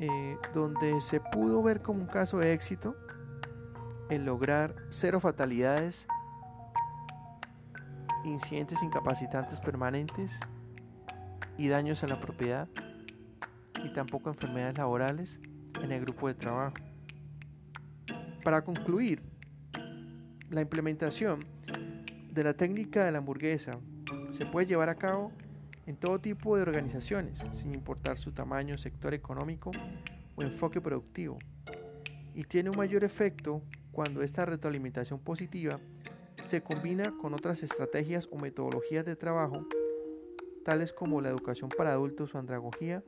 eh, 0.00 0.36
donde 0.52 1.00
se 1.00 1.20
pudo 1.20 1.62
ver 1.62 1.80
como 1.80 2.00
un 2.00 2.08
caso 2.08 2.38
de 2.38 2.52
éxito 2.52 2.96
el 4.10 4.24
lograr 4.24 4.74
cero 4.88 5.20
fatalidades, 5.20 6.08
incidentes 8.24 8.82
incapacitantes 8.82 9.60
permanentes 9.60 10.38
y 11.56 11.68
daños 11.68 12.02
a 12.02 12.08
la 12.08 12.20
propiedad 12.20 12.68
y 13.84 13.88
tampoco 13.90 14.30
enfermedades 14.30 14.78
laborales 14.78 15.40
en 15.82 15.92
el 15.92 16.00
grupo 16.00 16.28
de 16.28 16.34
trabajo. 16.34 16.76
Para 18.42 18.62
concluir, 18.62 19.22
la 20.50 20.60
implementación 20.60 21.44
de 22.30 22.44
la 22.44 22.54
técnica 22.54 23.04
de 23.04 23.12
la 23.12 23.18
hamburguesa 23.18 23.78
se 24.30 24.46
puede 24.46 24.66
llevar 24.66 24.88
a 24.88 24.96
cabo 24.96 25.32
en 25.86 25.96
todo 25.96 26.18
tipo 26.18 26.56
de 26.56 26.62
organizaciones, 26.62 27.46
sin 27.52 27.74
importar 27.74 28.18
su 28.18 28.32
tamaño, 28.32 28.78
sector 28.78 29.14
económico 29.14 29.70
o 30.34 30.42
enfoque 30.42 30.80
productivo. 30.80 31.38
y 32.36 32.42
tiene 32.42 32.68
un 32.68 32.76
mayor 32.76 33.04
efecto 33.04 33.62
cuando 33.92 34.20
esta 34.20 34.44
retroalimentación 34.44 35.20
positiva 35.20 35.78
se 36.54 36.62
combina 36.62 37.12
con 37.20 37.34
otras 37.34 37.64
estrategias 37.64 38.28
o 38.30 38.38
metodologías 38.38 39.04
de 39.04 39.16
trabajo, 39.16 39.66
tales 40.64 40.92
como 40.92 41.20
la 41.20 41.28
educación 41.28 41.68
para 41.68 41.90
adultos 41.90 42.32
o 42.32 42.38
andragogía, 42.38 43.02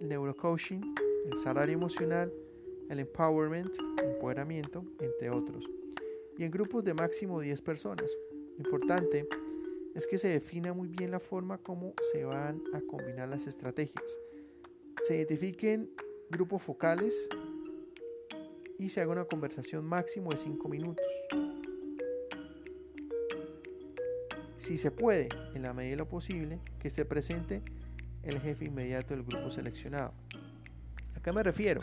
el 0.00 0.08
neurocoaching, 0.08 0.80
el 1.26 1.36
salario 1.36 1.74
emocional, 1.74 2.32
el 2.88 3.00
empowerment, 3.00 3.70
empoderamiento, 4.02 4.82
entre 4.98 5.28
otros, 5.28 5.68
y 6.38 6.44
en 6.44 6.50
grupos 6.50 6.82
de 6.82 6.94
máximo 6.94 7.38
10 7.38 7.60
personas. 7.60 8.16
Lo 8.56 8.64
importante 8.64 9.28
es 9.94 10.06
que 10.06 10.16
se 10.16 10.28
defina 10.28 10.72
muy 10.72 10.88
bien 10.88 11.10
la 11.10 11.20
forma 11.20 11.58
como 11.58 11.92
se 12.10 12.24
van 12.24 12.62
a 12.72 12.80
combinar 12.80 13.28
las 13.28 13.46
estrategias. 13.46 14.18
Se 15.02 15.16
identifiquen 15.16 15.90
grupos 16.30 16.62
focales 16.62 17.28
y 18.78 18.88
se 18.88 19.02
haga 19.02 19.12
una 19.12 19.26
conversación 19.26 19.84
máximo 19.84 20.30
de 20.30 20.38
5 20.38 20.66
minutos. 20.70 21.04
Si 24.70 24.78
se 24.78 24.92
puede, 24.92 25.28
en 25.56 25.62
la 25.62 25.72
medida 25.72 25.90
de 25.90 25.96
lo 25.96 26.08
posible, 26.08 26.60
que 26.78 26.86
esté 26.86 27.04
presente 27.04 27.60
el 28.22 28.38
jefe 28.38 28.66
inmediato 28.66 29.14
del 29.14 29.24
grupo 29.24 29.50
seleccionado. 29.50 30.12
¿A 31.16 31.20
qué 31.20 31.32
me 31.32 31.42
refiero? 31.42 31.80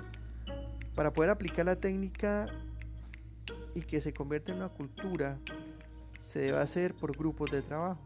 Para 0.96 1.12
poder 1.12 1.32
aplicar 1.32 1.66
la 1.66 1.76
técnica 1.76 2.46
y 3.76 3.82
que 3.82 4.00
se 4.00 4.14
convierta 4.14 4.54
en 4.54 4.60
una 4.60 4.70
cultura, 4.70 5.38
se 6.22 6.40
debe 6.40 6.60
hacer 6.60 6.94
por 6.94 7.12
grupos 7.12 7.52
de 7.52 7.62
trabajo. 7.62 8.00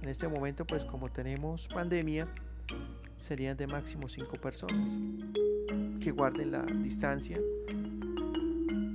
En 0.00 0.08
este 0.08 0.26
momento, 0.26 0.66
pues 0.66 0.86
como 0.86 1.10
tenemos 1.10 1.68
pandemia, 1.68 2.28
serían 3.18 3.58
de 3.58 3.66
máximo 3.66 4.08
5 4.08 4.38
personas 4.38 4.88
que 6.00 6.12
guarden 6.12 6.52
la 6.52 6.62
distancia, 6.62 7.38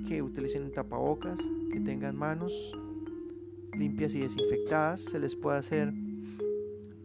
que 0.07 0.23
utilicen 0.23 0.71
tapabocas, 0.71 1.37
que 1.71 1.79
tengan 1.81 2.15
manos 2.15 2.75
limpias 3.75 4.13
y 4.13 4.19
desinfectadas. 4.19 5.01
Se 5.01 5.19
les 5.19 5.35
puede 5.35 5.59
hacer 5.59 5.93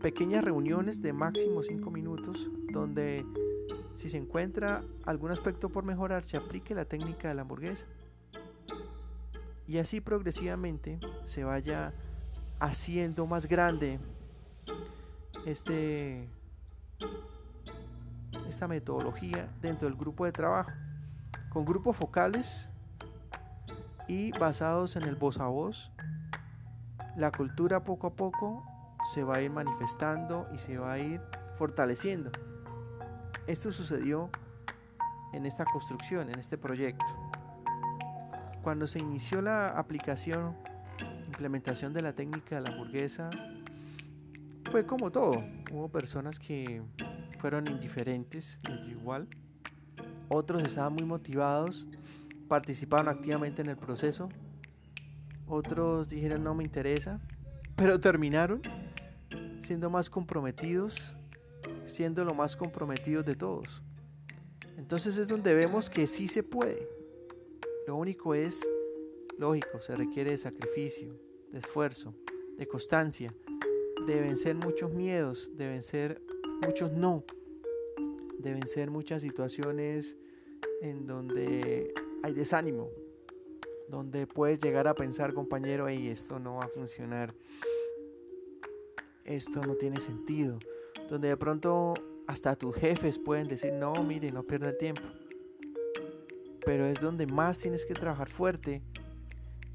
pequeñas 0.00 0.44
reuniones 0.44 1.02
de 1.02 1.12
máximo 1.12 1.62
5 1.62 1.90
minutos 1.90 2.50
donde 2.72 3.24
si 3.94 4.08
se 4.08 4.16
encuentra 4.16 4.84
algún 5.04 5.32
aspecto 5.32 5.68
por 5.68 5.84
mejorar 5.84 6.24
se 6.24 6.36
aplique 6.36 6.74
la 6.74 6.84
técnica 6.84 7.28
de 7.28 7.34
la 7.34 7.42
hamburguesa. 7.42 7.84
Y 9.66 9.78
así 9.78 10.00
progresivamente 10.00 10.98
se 11.24 11.44
vaya 11.44 11.92
haciendo 12.60 13.26
más 13.26 13.46
grande 13.46 13.98
este 15.46 16.28
esta 18.48 18.66
metodología 18.66 19.48
dentro 19.60 19.88
del 19.88 19.96
grupo 19.96 20.24
de 20.24 20.32
trabajo 20.32 20.70
con 21.50 21.64
grupos 21.64 21.96
focales 21.96 22.70
y 24.06 24.32
basados 24.38 24.96
en 24.96 25.02
el 25.02 25.16
voz 25.16 25.38
a 25.38 25.46
voz 25.46 25.90
la 27.18 27.32
cultura 27.32 27.82
poco 27.82 28.06
a 28.06 28.14
poco 28.14 28.64
se 29.12 29.24
va 29.24 29.36
a 29.36 29.42
ir 29.42 29.50
manifestando 29.50 30.46
y 30.54 30.58
se 30.58 30.78
va 30.78 30.92
a 30.92 30.98
ir 31.00 31.20
fortaleciendo. 31.56 32.30
Esto 33.48 33.72
sucedió 33.72 34.30
en 35.32 35.44
esta 35.44 35.64
construcción, 35.64 36.28
en 36.30 36.38
este 36.38 36.56
proyecto. 36.56 37.04
Cuando 38.62 38.86
se 38.86 39.00
inició 39.00 39.42
la 39.42 39.70
aplicación, 39.70 40.56
implementación 41.26 41.92
de 41.92 42.02
la 42.02 42.12
técnica 42.12 42.56
de 42.56 42.60
la 42.62 42.70
hamburguesa, 42.70 43.30
fue 44.70 44.86
como 44.86 45.10
todo. 45.10 45.42
Hubo 45.72 45.88
personas 45.88 46.38
que 46.38 46.82
fueron 47.40 47.66
indiferentes, 47.68 48.60
igual. 48.86 49.26
Otros 50.28 50.62
estaban 50.62 50.92
muy 50.92 51.04
motivados, 51.04 51.88
participaron 52.46 53.08
activamente 53.08 53.62
en 53.62 53.70
el 53.70 53.76
proceso, 53.76 54.28
otros 55.48 56.08
dijeron 56.08 56.44
no 56.44 56.54
me 56.54 56.64
interesa, 56.64 57.20
pero 57.76 58.00
terminaron 58.00 58.60
siendo 59.60 59.90
más 59.90 60.08
comprometidos, 60.08 61.16
siendo 61.86 62.24
lo 62.24 62.34
más 62.34 62.56
comprometidos 62.56 63.24
de 63.26 63.34
todos. 63.34 63.82
Entonces 64.76 65.18
es 65.18 65.28
donde 65.28 65.54
vemos 65.54 65.90
que 65.90 66.06
sí 66.06 66.28
se 66.28 66.42
puede. 66.42 66.88
Lo 67.86 67.96
único 67.96 68.34
es, 68.34 68.68
lógico, 69.38 69.80
se 69.80 69.96
requiere 69.96 70.30
de 70.30 70.38
sacrificio, 70.38 71.18
de 71.50 71.58
esfuerzo, 71.58 72.14
de 72.56 72.66
constancia, 72.66 73.34
de 74.06 74.20
vencer 74.20 74.54
muchos 74.54 74.92
miedos, 74.92 75.50
de 75.56 75.68
vencer 75.68 76.22
muchos 76.64 76.92
no, 76.92 77.24
de 78.38 78.52
vencer 78.52 78.90
muchas 78.90 79.22
situaciones 79.22 80.18
en 80.80 81.06
donde 81.06 81.92
hay 82.22 82.34
desánimo, 82.34 82.90
donde 83.88 84.26
puedes 84.26 84.58
llegar 84.58 84.86
a 84.86 84.94
pensar, 84.94 85.32
compañero, 85.32 85.88
hey, 85.88 86.08
esto 86.08 86.38
no 86.38 86.56
va 86.56 86.64
a 86.64 86.68
funcionar, 86.68 87.34
esto 89.24 89.60
no 89.60 89.74
tiene 89.74 90.00
sentido, 90.00 90.58
donde 91.08 91.28
de 91.28 91.36
pronto 91.36 91.94
hasta 92.26 92.56
tus 92.56 92.76
jefes 92.76 93.18
pueden 93.18 93.48
decir, 93.48 93.72
no, 93.72 93.92
mire, 94.02 94.30
no 94.30 94.42
pierda 94.42 94.68
el 94.68 94.76
tiempo. 94.76 95.02
Pero 96.64 96.86
es 96.86 97.00
donde 97.00 97.26
más 97.26 97.58
tienes 97.58 97.86
que 97.86 97.94
trabajar 97.94 98.28
fuerte 98.28 98.82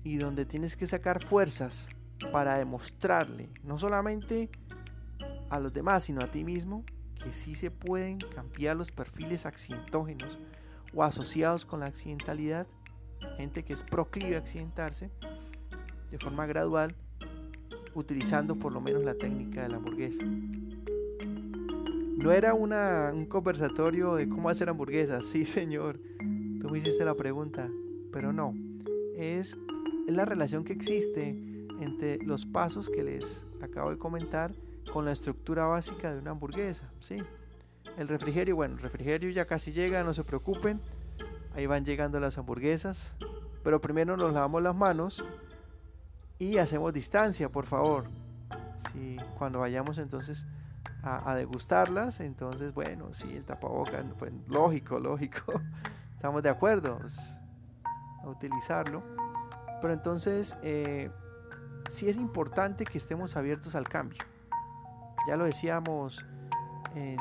y 0.03 0.17
donde 0.17 0.45
tienes 0.45 0.75
que 0.75 0.85
sacar 0.85 1.23
fuerzas 1.23 1.87
para 2.31 2.57
demostrarle, 2.57 3.49
no 3.63 3.79
solamente 3.79 4.49
a 5.49 5.59
los 5.59 5.73
demás, 5.73 6.03
sino 6.03 6.21
a 6.21 6.31
ti 6.31 6.43
mismo, 6.43 6.83
que 7.23 7.33
sí 7.33 7.55
se 7.55 7.71
pueden 7.71 8.17
cambiar 8.17 8.75
los 8.75 8.91
perfiles 8.91 9.45
accidentógenos 9.45 10.37
o 10.93 11.03
asociados 11.03 11.65
con 11.65 11.79
la 11.79 11.87
accidentalidad 11.87 12.67
gente 13.37 13.63
que 13.63 13.73
es 13.73 13.83
proclive 13.83 14.35
a 14.35 14.39
accidentarse 14.39 15.11
de 16.11 16.19
forma 16.19 16.45
gradual, 16.45 16.95
utilizando 17.95 18.55
por 18.55 18.71
lo 18.71 18.81
menos 18.81 19.03
la 19.03 19.15
técnica 19.15 19.63
de 19.63 19.69
la 19.69 19.77
hamburguesa. 19.77 20.23
No 22.17 22.31
era 22.31 22.53
una, 22.53 23.11
un 23.13 23.25
conversatorio 23.25 24.15
de 24.15 24.29
cómo 24.29 24.49
hacer 24.49 24.69
hamburguesas, 24.69 25.25
sí 25.31 25.45
señor, 25.45 25.99
tú 26.61 26.69
me 26.69 26.79
hiciste 26.79 27.03
la 27.03 27.15
pregunta, 27.15 27.69
pero 28.11 28.31
no, 28.31 28.53
es, 29.15 29.57
es 30.07 30.15
la 30.15 30.25
relación 30.25 30.63
que 30.63 30.73
existe 30.73 31.29
entre 31.79 32.19
los 32.19 32.45
pasos 32.45 32.89
que 32.89 33.03
les 33.03 33.45
acabo 33.61 33.89
de 33.89 33.97
comentar 33.97 34.53
con 34.91 35.05
la 35.05 35.11
estructura 35.11 35.65
básica 35.65 36.13
de 36.13 36.19
una 36.19 36.31
hamburguesa, 36.31 36.91
¿sí? 36.99 37.17
El 37.97 38.07
refrigerio, 38.07 38.55
bueno, 38.55 38.75
el 38.75 38.81
refrigerio 38.81 39.29
ya 39.31 39.45
casi 39.45 39.71
llega, 39.71 40.03
no 40.03 40.13
se 40.13 40.23
preocupen, 40.23 40.79
Ahí 41.55 41.67
van 41.67 41.85
llegando 41.85 42.19
las 42.19 42.37
hamburguesas. 42.37 43.13
Pero 43.63 43.79
primero 43.79 44.17
nos 44.17 44.33
lavamos 44.33 44.61
las 44.61 44.75
manos 44.75 45.23
y 46.39 46.57
hacemos 46.57 46.93
distancia, 46.93 47.49
por 47.49 47.65
favor. 47.65 48.05
Si 48.91 49.17
cuando 49.37 49.59
vayamos 49.59 49.97
entonces 49.97 50.45
a, 51.03 51.35
degustarlas, 51.35 52.19
entonces 52.19 52.73
bueno, 52.73 53.13
sí, 53.13 53.33
el 53.35 53.45
tapabocas, 53.45 54.05
pues, 54.19 54.33
lógico, 54.47 54.99
lógico. 54.99 55.61
Estamos 56.15 56.43
de 56.43 56.49
acuerdo 56.49 56.99
a 58.23 58.27
utilizarlo. 58.27 59.03
Pero 59.81 59.93
entonces 59.93 60.57
eh, 60.63 61.09
sí 61.89 62.09
es 62.09 62.17
importante 62.17 62.85
que 62.85 62.97
estemos 62.97 63.37
abiertos 63.37 63.75
al 63.75 63.87
cambio. 63.87 64.19
Ya 65.27 65.37
lo 65.37 65.45
decíamos 65.45 66.25
en, 66.95 67.19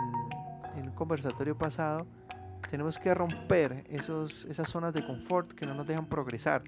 en 0.77 0.89
un 0.89 0.95
conversatorio 0.95 1.57
pasado 1.57 2.07
tenemos 2.71 2.99
que 2.99 3.15
romper 3.15 3.85
esos, 3.89 4.45
esas 4.47 4.69
zonas 4.69 4.95
de 4.95 5.05
confort 5.05 5.53
que 5.53 5.67
no 5.67 5.75
nos 5.75 5.87
dejan 5.87 6.07
progresar, 6.07 6.63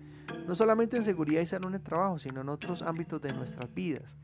no 0.46 0.54
solamente 0.54 0.96
en 0.96 1.04
seguridad 1.04 1.40
y 1.40 1.46
salud 1.46 1.68
en 1.68 1.74
el 1.74 1.82
trabajo, 1.82 2.18
sino 2.18 2.40
en 2.40 2.48
otros 2.48 2.82
ámbitos 2.82 3.20
de 3.22 3.32
nuestras 3.32 3.72
vidas. 3.72 4.16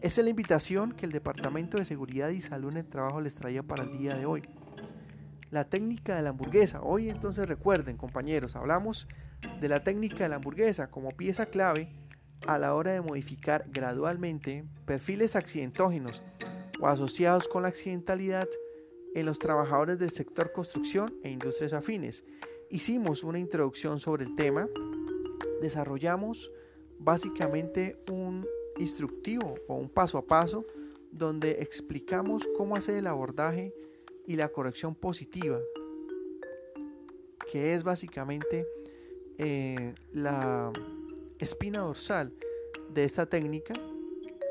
Esa 0.00 0.22
es 0.22 0.24
la 0.24 0.30
invitación 0.30 0.92
que 0.92 1.04
el 1.04 1.12
Departamento 1.12 1.76
de 1.76 1.84
Seguridad 1.84 2.30
y 2.30 2.40
Salud 2.40 2.70
en 2.70 2.78
el 2.78 2.86
Trabajo 2.86 3.20
les 3.20 3.34
traía 3.34 3.62
para 3.62 3.82
el 3.82 3.92
día 3.92 4.14
de 4.14 4.24
hoy. 4.24 4.42
La 5.50 5.64
técnica 5.64 6.16
de 6.16 6.22
la 6.22 6.30
hamburguesa. 6.30 6.80
Hoy 6.80 7.10
entonces 7.10 7.46
recuerden, 7.46 7.98
compañeros, 7.98 8.56
hablamos 8.56 9.08
de 9.60 9.68
la 9.68 9.80
técnica 9.80 10.24
de 10.24 10.30
la 10.30 10.36
hamburguesa 10.36 10.90
como 10.90 11.10
pieza 11.10 11.46
clave 11.46 11.92
a 12.46 12.56
la 12.56 12.74
hora 12.74 12.92
de 12.92 13.02
modificar 13.02 13.66
gradualmente 13.68 14.64
perfiles 14.86 15.36
accidentógenos 15.36 16.22
o 16.80 16.86
asociados 16.86 17.46
con 17.46 17.62
la 17.62 17.68
accidentalidad 17.68 18.48
en 19.14 19.26
los 19.26 19.38
trabajadores 19.38 19.98
del 19.98 20.10
sector 20.10 20.52
construcción 20.52 21.14
e 21.22 21.30
industrias 21.30 21.72
afines. 21.72 22.24
Hicimos 22.68 23.24
una 23.24 23.38
introducción 23.38 23.98
sobre 23.98 24.24
el 24.24 24.36
tema, 24.36 24.68
desarrollamos 25.60 26.50
básicamente 26.98 27.96
un 28.10 28.46
instructivo 28.78 29.54
o 29.66 29.74
un 29.74 29.88
paso 29.88 30.18
a 30.18 30.26
paso 30.26 30.64
donde 31.10 31.62
explicamos 31.62 32.48
cómo 32.56 32.76
hacer 32.76 32.96
el 32.96 33.06
abordaje 33.06 33.74
y 34.26 34.36
la 34.36 34.48
corrección 34.48 34.94
positiva, 34.94 35.58
que 37.50 37.74
es 37.74 37.82
básicamente 37.82 38.66
eh, 39.38 39.94
la 40.12 40.72
espina 41.38 41.80
dorsal 41.80 42.32
de 42.92 43.04
esta 43.04 43.26
técnica. 43.26 43.74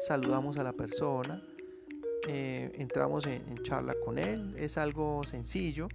Saludamos 0.02 0.58
a 0.58 0.64
la 0.64 0.74
persona, 0.74 1.42
eh, 2.28 2.72
entramos 2.76 3.26
en, 3.26 3.58
charla 3.64 3.96
con 4.06 4.18
él, 4.18 4.56
es 4.58 4.78
algo 4.78 5.24
sencillo, 5.24 5.88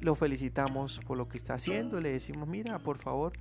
lo 0.00 0.14
felicitamos 0.14 1.00
por 1.06 1.16
lo 1.16 1.28
que 1.28 1.38
está 1.38 1.54
haciendo, 1.54 2.00
le 2.00 2.12
decimos, 2.12 2.48
mira, 2.48 2.78
por 2.80 2.98
favor, 2.98 3.32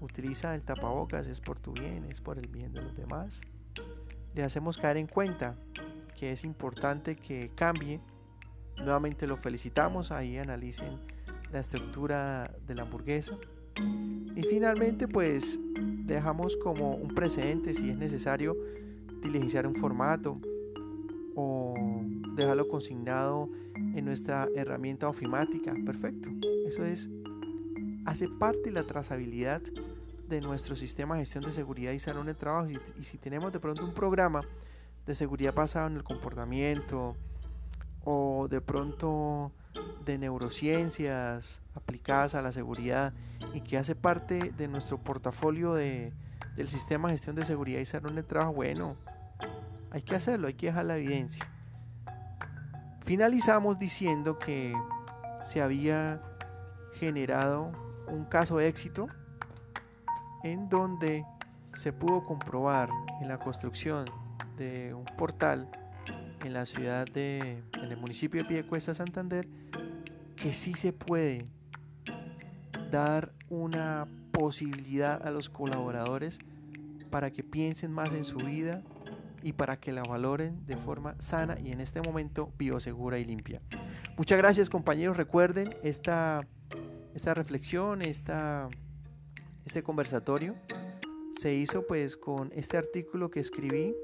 utiliza 0.00 0.54
el 0.54 0.62
tapabocas, 0.62 1.26
es 1.26 1.40
por 1.40 1.58
tu 1.58 1.72
bien, 1.72 2.04
es 2.10 2.20
por 2.20 2.38
el 2.38 2.48
bien 2.48 2.72
de 2.72 2.82
los 2.82 2.94
demás. 2.94 3.40
Le 4.34 4.42
hacemos 4.42 4.76
caer 4.76 4.98
en 4.98 5.06
cuenta 5.06 5.56
que 6.18 6.32
es 6.32 6.44
importante 6.44 7.16
que 7.16 7.50
cambie. 7.54 8.00
Nuevamente 8.78 9.26
lo 9.26 9.36
felicitamos, 9.36 10.10
ahí 10.10 10.36
analicen 10.36 11.00
la 11.50 11.60
estructura 11.60 12.54
de 12.66 12.74
la 12.74 12.82
hamburguesa. 12.82 13.32
Y 14.34 14.42
finalmente 14.42 15.08
pues 15.08 15.58
dejamos 15.76 16.56
como 16.56 16.94
un 16.94 17.14
precedente 17.14 17.72
si 17.74 17.90
es 17.90 17.96
necesario 17.96 18.56
diligenciar 19.22 19.66
un 19.66 19.76
formato 19.76 20.40
dejarlo 22.34 22.68
consignado 22.68 23.48
en 23.74 24.04
nuestra 24.04 24.48
herramienta 24.54 25.08
ofimática. 25.08 25.74
Perfecto. 25.84 26.30
Eso 26.66 26.84
es, 26.84 27.08
hace 28.04 28.28
parte 28.28 28.70
la 28.70 28.84
trazabilidad 28.84 29.62
de 30.28 30.40
nuestro 30.40 30.76
sistema 30.76 31.14
de 31.14 31.22
gestión 31.22 31.44
de 31.44 31.52
seguridad 31.52 31.92
y 31.92 31.98
salud 31.98 32.24
de 32.24 32.34
trabajo. 32.34 32.68
Y, 32.70 33.04
si 33.04 33.18
tenemos 33.18 33.52
de 33.52 33.60
pronto 33.60 33.84
un 33.84 33.92
programa 33.92 34.42
de 35.06 35.14
seguridad 35.14 35.54
basado 35.54 35.88
en 35.88 35.96
el 35.96 36.04
comportamiento 36.04 37.16
o 38.04 38.48
de 38.48 38.60
pronto 38.60 39.52
de 40.04 40.18
neurociencias 40.18 41.60
aplicadas 41.74 42.34
a 42.34 42.42
la 42.42 42.52
seguridad 42.52 43.12
y 43.54 43.60
que 43.60 43.78
hace 43.78 43.94
parte 43.94 44.52
de 44.56 44.68
nuestro 44.68 44.98
portafolio 44.98 45.74
de, 45.74 46.12
del 46.56 46.68
sistema 46.68 47.08
de 47.08 47.14
gestión 47.14 47.36
de 47.36 47.44
seguridad 47.44 47.80
y 47.80 47.84
salud 47.84 48.12
de 48.12 48.22
trabajo, 48.22 48.52
bueno, 48.52 48.96
hay 49.90 50.02
que 50.02 50.14
hacerlo, 50.14 50.48
hay 50.48 50.54
que 50.54 50.66
dejar 50.66 50.86
la 50.86 50.96
evidencia. 50.96 51.46
Finalizamos 53.12 53.78
diciendo 53.78 54.38
que 54.38 54.72
se 55.44 55.60
había 55.60 56.22
generado 56.94 57.70
un 58.08 58.24
caso 58.24 58.56
de 58.56 58.68
éxito 58.68 59.06
en 60.42 60.70
donde 60.70 61.26
se 61.74 61.92
pudo 61.92 62.24
comprobar 62.24 62.88
en 63.20 63.28
la 63.28 63.36
construcción 63.36 64.06
de 64.56 64.94
un 64.94 65.04
portal 65.04 65.68
en 66.42 66.54
la 66.54 66.64
ciudad 66.64 67.04
de, 67.04 67.62
en 67.82 67.84
el 67.84 67.98
municipio 67.98 68.40
de 68.40 68.48
Piedecuesta, 68.48 68.94
Santander, 68.94 69.46
que 70.34 70.54
sí 70.54 70.72
se 70.72 70.94
puede 70.94 71.44
dar 72.90 73.34
una 73.50 74.08
posibilidad 74.32 75.20
a 75.22 75.30
los 75.30 75.50
colaboradores 75.50 76.38
para 77.10 77.30
que 77.30 77.42
piensen 77.42 77.92
más 77.92 78.10
en 78.14 78.24
su 78.24 78.38
vida 78.38 78.82
y 79.42 79.52
para 79.52 79.78
que 79.78 79.92
la 79.92 80.02
valoren 80.02 80.64
de 80.66 80.76
forma 80.76 81.14
sana 81.20 81.58
y 81.60 81.72
en 81.72 81.80
este 81.80 82.00
momento 82.00 82.52
biosegura 82.58 83.18
y 83.18 83.24
limpia. 83.24 83.60
Muchas 84.16 84.38
gracias 84.38 84.70
compañeros, 84.70 85.16
recuerden 85.16 85.74
esta, 85.82 86.38
esta 87.14 87.34
reflexión, 87.34 88.02
esta, 88.02 88.68
este 89.64 89.82
conversatorio 89.82 90.54
se 91.38 91.54
hizo 91.54 91.86
pues 91.86 92.16
con 92.16 92.50
este 92.54 92.76
artículo 92.76 93.30
que 93.30 93.40
escribí 93.40 93.94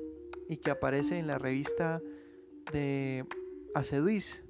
y 0.49 0.57
que 0.57 0.71
aparece 0.71 1.19
en 1.19 1.27
la 1.27 1.39
revista 1.39 2.01
de 2.73 3.25
ACEDUIS 3.75 4.43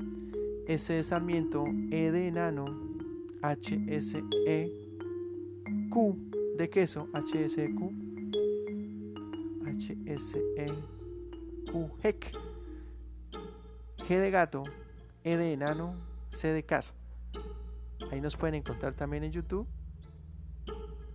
S 0.67 0.93
de 0.93 1.03
Sarmiento, 1.03 1.65
E 1.91 2.11
de 2.11 2.29
enano, 2.29 2.67
HSE 3.43 4.73
Q 5.91 6.17
de 6.57 6.71
queso, 6.71 7.09
HSQ, 7.13 7.81
HSE 9.65 10.67
Q 11.71 11.91
HEC, 12.03 12.33
G 14.09 14.19
de 14.19 14.31
gato, 14.31 14.65
E 15.25 15.37
de 15.37 15.53
enano, 15.53 15.95
C 16.33 16.49
de 16.53 16.65
casa. 16.65 16.95
Ahí 18.11 18.21
nos 18.21 18.37
pueden 18.37 18.57
encontrar 18.57 18.95
también 18.95 19.25
en 19.25 19.33
YouTube 19.33 19.67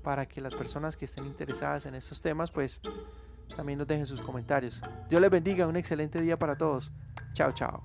para 0.02 0.26
que 0.26 0.42
las 0.42 0.56
personas 0.56 0.98
que 0.98 1.06
estén 1.06 1.26
interesadas 1.26 1.86
en 1.86 1.96
estos 1.96 2.22
temas 2.22 2.52
pues 2.52 2.82
también 3.56 3.80
nos 3.80 3.88
dejen 3.88 4.06
sus 4.06 4.22
comentarios. 4.22 4.82
Dios 5.10 5.22
les 5.22 5.30
bendiga, 5.30 5.68
un 5.68 5.76
excelente 5.76 6.22
día 6.22 6.38
para 6.38 6.56
todos. 6.56 6.92
Chao, 7.34 7.52
chao. 7.52 7.82